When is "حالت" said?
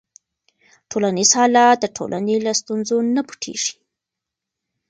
1.37-1.75